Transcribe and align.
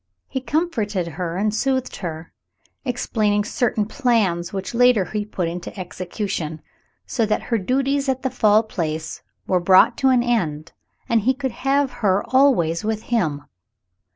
He 0.27 0.41
comforted 0.41 1.05
her 1.09 1.37
and 1.37 1.53
soothed 1.53 1.97
her, 1.97 2.33
explaining 2.83 3.43
certain 3.43 3.85
plans 3.85 4.51
which 4.51 4.73
later 4.73 5.05
he 5.05 5.25
put 5.25 5.47
into 5.47 5.79
execution, 5.79 6.59
so 7.05 7.23
that 7.27 7.43
her 7.53 7.59
duties 7.59 8.09
at 8.09 8.23
the 8.23 8.31
Fall 8.31 8.63
Place 8.63 9.21
were 9.45 9.59
brought 9.59 9.99
to 9.99 10.09
an 10.09 10.23
end 10.23 10.71
and 11.07 11.21
he 11.21 11.35
could 11.35 11.51
have 11.51 11.91
her 12.01 12.23
always 12.25 12.83
with 12.83 13.03
him. 13.13 13.43